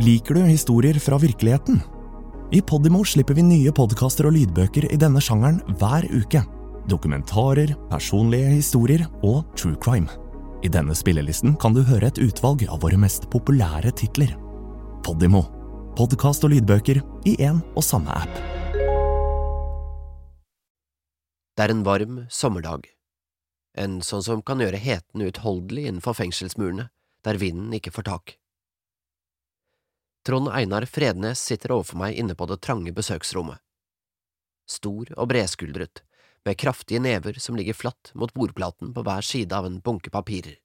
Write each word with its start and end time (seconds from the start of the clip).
Liker 0.00 0.34
du 0.34 0.40
historier 0.40 0.96
fra 0.96 1.18
virkeligheten? 1.18 1.80
I 2.52 2.62
Podimo 2.62 3.02
slipper 3.04 3.36
vi 3.36 3.42
nye 3.44 3.72
podkaster 3.76 4.30
og 4.30 4.32
lydbøker 4.32 4.86
i 4.88 4.96
denne 4.96 5.20
sjangeren 5.20 5.58
hver 5.76 6.06
uke. 6.08 6.40
Dokumentarer, 6.88 7.74
personlige 7.90 8.54
historier 8.54 9.04
og 9.20 9.44
true 9.60 9.76
crime. 9.76 10.08
I 10.64 10.72
denne 10.72 10.96
spillelisten 10.96 11.52
kan 11.60 11.76
du 11.76 11.82
høre 11.84 12.08
et 12.08 12.22
utvalg 12.24 12.64
av 12.64 12.80
våre 12.80 12.96
mest 12.96 13.28
populære 13.28 13.92
titler. 14.00 14.32
Podimo. 15.04 15.44
Podkast 16.00 16.48
og 16.48 16.54
lydbøker 16.54 17.04
i 17.28 17.36
én 17.36 17.60
og 17.76 17.84
samme 17.84 18.16
app. 18.24 18.40
Det 21.60 21.68
er 21.68 21.76
en 21.76 21.84
varm 21.84 22.22
sommerdag. 22.32 22.88
En 23.76 24.00
sånn 24.00 24.24
som 24.24 24.40
kan 24.40 24.64
gjøre 24.64 24.80
heten 24.80 25.28
uutholdelig 25.28 25.90
innenfor 25.90 26.16
fengselsmurene, 26.24 26.88
der 27.20 27.36
vinden 27.36 27.76
ikke 27.76 27.92
får 27.92 28.08
tak. 28.08 28.39
Trond 30.26 30.48
Einar 30.52 30.84
Frednes 30.84 31.40
sitter 31.40 31.72
overfor 31.72 31.96
meg 32.02 32.18
inne 32.20 32.34
på 32.36 32.46
det 32.50 32.60
trange 32.60 32.92
besøksrommet. 32.92 33.56
Stor 34.68 35.08
og 35.16 35.30
bredskuldret, 35.32 36.02
med 36.44 36.58
kraftige 36.60 37.00
never 37.00 37.38
som 37.40 37.56
ligger 37.56 37.76
flatt 37.76 38.12
mot 38.14 38.32
bordplaten 38.36 38.92
på 38.94 39.04
hver 39.06 39.24
side 39.24 39.56
av 39.56 39.66
en 39.66 39.80
bunke 39.80 40.12
papirer. 40.12 40.58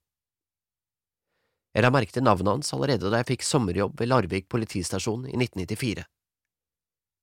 Jeg 1.76 1.84
la 1.84 1.92
merke 1.92 2.12
til 2.12 2.24
navnet 2.24 2.52
hans 2.52 2.72
allerede 2.72 3.08
da 3.12 3.20
jeg 3.20 3.30
fikk 3.32 3.48
sommerjobb 3.48 3.98
ved 4.00 4.08
Larvik 4.08 4.46
politistasjon 4.52 5.26
i 5.28 5.34
1994. 5.36 6.04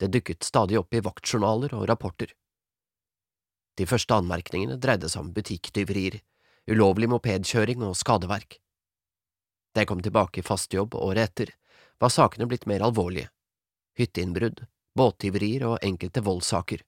Det 0.01 0.09
dukket 0.13 0.45
stadig 0.45 0.77
opp 0.81 0.93
i 0.93 1.01
vaktjournaler 1.05 1.73
og 1.77 1.87
rapporter. 1.89 2.33
De 3.77 3.85
første 3.89 4.13
anmerkningene 4.13 4.77
dreide 4.81 5.09
seg 5.09 5.23
om 5.23 5.33
butikktyverier, 5.33 6.19
ulovlig 6.69 7.09
mopedkjøring 7.09 7.81
og 7.85 7.97
skadeverk. 7.97 8.59
Jeg 9.73 9.89
kom 9.89 10.01
tilbake 10.05 10.41
i 10.41 10.45
fast 10.45 10.73
jobb 10.73 10.93
året 11.01 11.31
etter, 11.31 11.53
var 12.03 12.11
sakene 12.11 12.49
blitt 12.51 12.65
mer 12.67 12.83
alvorlige– 12.83 13.29
hytteinnbrudd, 13.99 14.65
båttyverier 14.97 15.63
og 15.69 15.77
enkelte 15.85 16.23
voldssaker. 16.25 16.81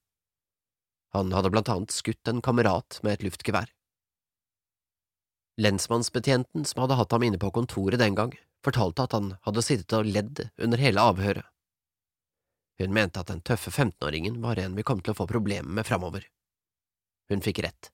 Han 1.15 1.31
hadde 1.31 1.51
blant 1.53 1.71
annet 1.71 1.95
skutt 1.95 2.27
en 2.27 2.41
kamerat 2.43 2.99
med 3.05 3.15
et 3.15 3.23
luftgevær. 3.23 3.69
Lensmannsbetjenten 5.63 6.65
som 6.67 6.83
hadde 6.83 6.97
hatt 6.99 7.15
ham 7.15 7.23
inne 7.23 7.39
på 7.39 7.53
kontoret 7.55 8.01
den 8.01 8.17
gang, 8.17 8.33
fortalte 8.65 9.05
at 9.05 9.15
han 9.15 9.29
hadde 9.47 9.63
sittet 9.63 9.95
og 9.95 10.09
ledd 10.09 10.41
under 10.59 10.83
hele 10.83 11.07
avhøret. 11.13 11.47
Hun 12.83 12.91
mente 12.91 13.23
at 13.23 13.31
den 13.31 13.39
tøffe 13.39 13.71
15-åringen 13.71 14.41
var 14.43 14.59
en 14.59 14.75
vi 14.75 14.83
kom 14.83 14.99
til 14.99 15.15
å 15.15 15.19
få 15.21 15.29
problemer 15.31 15.71
med 15.79 15.87
framover. 15.87 16.27
Hun 17.31 17.39
fikk 17.45 17.63
rett. 17.63 17.93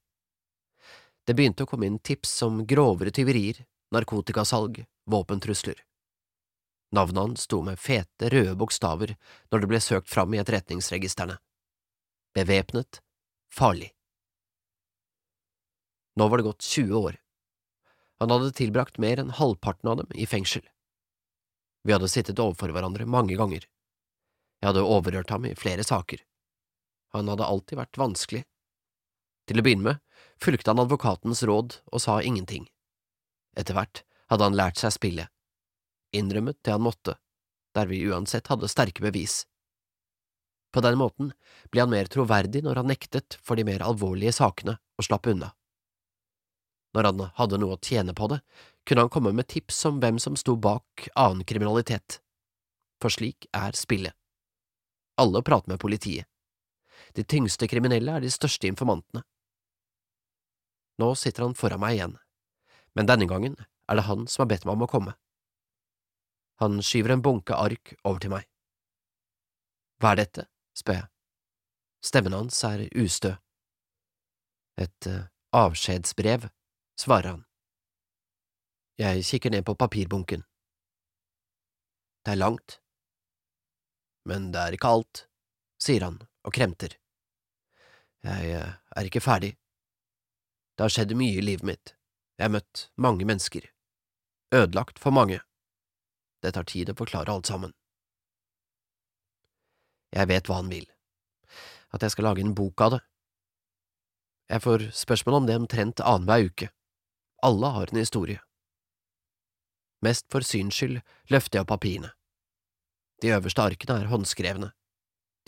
Det 1.30 1.38
begynte 1.38 1.70
å 1.70 1.70
komme 1.70 1.86
inn 1.86 2.02
tips 2.02 2.34
om 2.50 2.64
grovere 2.66 3.14
tyverier, 3.14 3.62
narkotikasalg, 3.94 4.82
våpentrusler. 5.06 5.78
Navnet 6.92 7.22
hans 7.22 7.42
sto 7.48 7.62
med 7.64 7.80
fete, 7.80 8.30
røde 8.30 8.56
bokstaver 8.60 9.16
når 9.52 9.64
det 9.64 9.70
ble 9.72 9.80
søkt 9.80 10.10
fram 10.12 10.34
i 10.36 10.42
etterretningsregistrene. 10.42 11.38
Bevæpnet, 12.36 13.00
farlig. 13.52 13.94
Nå 16.20 16.28
var 16.28 16.42
det 16.42 16.50
gått 16.50 16.68
20 16.68 16.98
år. 17.00 17.18
Han 18.20 18.32
hadde 18.34 18.52
tilbrakt 18.60 19.00
mer 19.00 19.22
enn 19.24 19.32
halvparten 19.34 19.90
av 19.90 20.02
dem 20.02 20.12
i 20.14 20.28
fengsel. 20.28 20.66
Vi 21.88 21.96
hadde 21.96 22.12
sittet 22.12 22.40
overfor 22.40 22.74
hverandre 22.76 23.08
mange 23.10 23.38
ganger. 23.40 23.64
Jeg 24.62 24.70
hadde 24.70 24.86
overhørt 24.86 25.32
ham 25.34 25.48
i 25.48 25.56
flere 25.58 25.84
saker. 25.88 26.22
Han 27.16 27.32
hadde 27.32 27.48
alltid 27.48 27.80
vært 27.80 27.98
vanskelig. 27.98 28.44
Til 29.50 29.60
å 29.60 29.66
begynne 29.66 29.88
med 29.88 30.02
fulgte 30.44 30.72
han 30.72 30.84
advokatens 30.84 31.42
råd 31.48 31.80
og 31.92 32.04
sa 32.04 32.20
ingenting. 32.22 32.68
Etter 33.58 33.76
hvert 33.78 34.04
hadde 34.32 34.48
han 34.48 34.58
lært 34.60 34.80
seg 34.80 34.94
spillet, 34.96 35.32
innrømmet 36.16 36.60
det 36.64 36.76
han 36.76 36.84
måtte, 36.84 37.16
der 37.76 37.88
vi 37.88 38.04
uansett 38.08 38.52
hadde 38.52 38.70
sterke 38.72 39.04
bevis. 39.04 39.46
På 40.72 40.84
den 40.84 40.98
måten 41.00 41.34
ble 41.72 41.84
han 41.84 41.92
mer 41.92 42.08
troverdig 42.12 42.64
når 42.64 42.80
han 42.82 42.92
nektet 42.92 43.38
for 43.44 43.60
de 43.60 43.66
mer 43.68 43.84
alvorlige 43.84 44.34
sakene 44.36 44.78
og 44.98 45.08
slapp 45.08 45.28
unna. 45.28 45.52
Når 46.96 47.08
han 47.08 47.24
hadde 47.38 47.60
noe 47.60 47.76
å 47.76 47.80
tjene 47.84 48.16
på 48.16 48.28
det, 48.32 48.42
kunne 48.88 49.06
han 49.06 49.12
komme 49.12 49.32
med 49.36 49.48
tips 49.52 49.80
om 49.88 50.00
hvem 50.04 50.20
som 50.20 50.36
sto 50.40 50.58
bak 50.60 51.08
annen 51.16 51.46
kriminalitet. 51.48 52.20
For 53.04 53.14
slik 53.14 53.48
er 53.56 53.76
spillet. 53.80 54.16
Alle 55.20 55.42
prater 55.44 55.72
med 55.72 55.80
politiet. 55.80 56.28
De 57.16 57.24
tyngste 57.24 57.68
kriminelle 57.68 58.16
er 58.16 58.24
de 58.24 58.32
største 58.32 58.68
informantene. 58.68 59.24
Nå 61.02 61.14
sitter 61.20 61.48
han 61.48 61.56
foran 61.58 61.82
meg 61.82 61.98
igjen, 61.98 62.16
men 62.96 63.08
denne 63.10 63.28
gangen 63.28 63.56
er 63.60 63.98
det 63.98 64.08
han 64.08 64.28
som 64.30 64.44
har 64.44 64.52
bedt 64.54 64.68
meg 64.68 64.78
om 64.78 64.86
å 64.86 64.92
komme. 64.92 65.16
Han 66.62 66.82
skyver 66.86 67.16
en 67.16 67.22
bunke 67.26 67.58
ark 67.58 67.96
over 68.06 68.20
til 68.22 68.30
meg. 68.36 68.46
Hva 69.98 70.14
er 70.14 70.22
dette? 70.22 70.44
spør 70.78 71.00
jeg. 71.00 71.08
Stemmen 72.06 72.36
hans 72.38 72.60
er 72.66 72.84
ustø. 73.02 73.32
Et 74.78 75.10
uh, 75.10 75.26
avskjedsbrev, 75.58 76.48
svarer 77.02 77.34
han. 77.34 77.42
Jeg 79.02 79.26
kikker 79.26 79.54
ned 79.54 79.66
på 79.66 79.76
papirbunken. 79.76 80.46
Det 82.22 82.36
er 82.36 82.42
langt. 82.42 82.78
Men 84.30 84.52
det 84.54 84.62
er 84.62 84.78
ikke 84.78 84.94
alt, 84.94 85.26
sier 85.82 86.06
han 86.06 86.22
og 86.46 86.54
kremter. 86.54 86.94
Jeg 88.22 88.58
uh, 88.62 88.74
er 88.98 89.10
ikke 89.10 89.26
ferdig. 89.26 89.56
Det 90.78 90.86
har 90.86 90.94
skjedd 90.94 91.18
mye 91.18 91.42
i 91.42 91.46
livet 91.46 91.66
mitt. 91.66 91.96
Jeg 92.38 92.50
har 92.50 92.54
møtt 92.54 92.92
mange 93.02 93.26
mennesker. 93.26 93.66
Ødelagt 94.54 95.02
for 95.02 95.14
mange. 95.14 95.42
Det 96.42 96.52
tar 96.56 96.66
tid 96.66 96.90
å 96.90 96.98
forklare 96.98 97.32
alt 97.32 97.50
sammen. 97.50 97.74
Jeg 100.12 100.28
vet 100.28 100.50
hva 100.50 100.60
han 100.60 100.72
vil. 100.72 100.88
At 101.96 102.04
jeg 102.04 102.16
skal 102.16 102.28
lage 102.30 102.44
en 102.44 102.56
bok 102.58 102.82
av 102.82 102.96
det. 102.96 103.02
Jeg 104.52 104.64
får 104.66 104.88
spørsmål 104.98 105.38
om 105.38 105.48
det 105.48 105.60
omtrent 105.60 106.04
annenhver 106.04 106.50
uke. 106.50 106.72
Alle 107.46 107.72
har 107.76 107.92
en 107.92 108.02
historie. 108.02 108.42
Mest 110.02 110.26
for 110.34 110.44
syns 110.46 110.76
skyld 110.76 111.00
løfter 111.32 111.60
jeg 111.60 111.66
opp 111.66 111.72
papirene. 111.76 112.12
De 113.22 113.32
øverste 113.36 113.64
arkene 113.64 114.00
er 114.02 114.10
håndskrevne. 114.12 114.72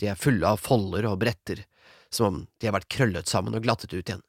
De 0.00 0.08
er 0.10 0.18
fulle 0.18 0.46
av 0.46 0.62
folder 0.62 1.08
og 1.10 1.18
bretter, 1.22 1.64
som 2.10 2.26
om 2.30 2.40
de 2.58 2.70
har 2.70 2.76
vært 2.76 2.90
krøllet 2.90 3.30
sammen 3.30 3.54
og 3.54 3.66
glattet 3.66 3.92
ut 3.92 4.02
igjen. 4.06 4.22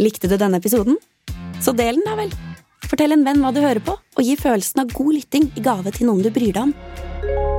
Likte 0.00 0.30
du 0.30 0.36
denne 0.40 0.60
episoden? 0.60 0.96
Så 1.60 1.74
del 1.76 2.00
den, 2.00 2.06
da 2.08 2.16
vel. 2.18 2.47
Fortell 2.88 3.12
en 3.12 3.24
venn 3.26 3.42
hva 3.44 3.52
du 3.52 3.60
hører 3.60 3.82
på, 3.84 3.98
og 3.98 4.24
gi 4.24 4.34
følelsen 4.40 4.80
av 4.80 4.94
god 4.96 5.12
lytting 5.18 5.50
i 5.60 5.64
gave 5.64 5.92
til 5.92 6.08
noen 6.08 6.24
du 6.24 6.30
bryr 6.32 6.54
deg 6.56 6.70
om. 6.70 7.57